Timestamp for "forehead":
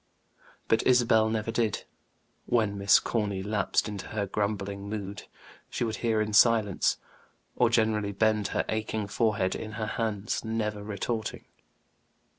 9.05-9.53